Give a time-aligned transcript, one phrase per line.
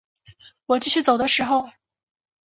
[0.65, 1.67] 我继续走的时候